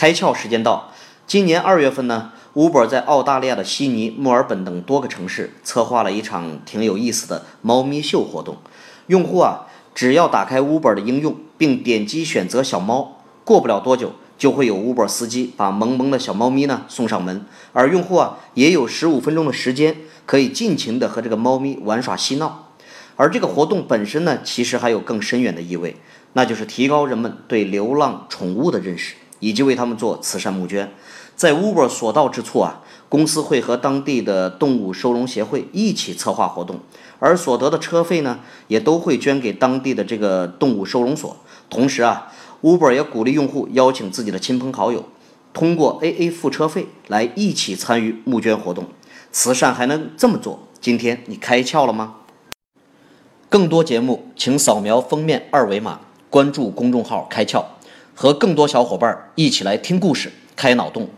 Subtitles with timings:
[0.00, 0.94] 开窍时间到，
[1.26, 8.56] 今年二月份呢，Uber 在澳大利亚的悉尼、墨尔本等多个城市策划了一场挺有意思的猫咪秀活动。
[9.08, 17.44] 用户啊，只要打开 Uber 的应用，并点击选择小猫，过不了多久，就会有 Uber 司机把萌萌的小猫咪呢送上门，
[17.74, 22.70] 而用户啊，也有十五分钟的时间可以尽情的和这个猫咪玩耍嬉闹。
[23.16, 25.96] 而这个活动本身呢，其实还有更深远的意味，
[26.32, 29.16] 那就是提高人们对流浪宠物的认识。
[29.40, 30.92] 以及为他们做慈善募捐，
[31.34, 36.78] 在 Uber 所到之处啊，公司会和当地的动物收容协会一起策划活动，
[37.18, 41.36] 而所得的车费呢，也都会捐给当地的这个动物收容所。
[41.68, 45.04] 同时啊，Uber 也鼓励用户邀请自己的亲朋好友，
[45.52, 48.86] 通过 AA 付车费来一起参与募捐活动。
[49.32, 50.60] 慈善还能这么做？
[50.80, 52.16] 今天你开窍了吗？
[53.48, 57.64] 更多节目，请扫描封面二维码，关注公众号“开窍”。
[58.14, 61.08] 和更多小伙伴一起来听故事、开脑洞。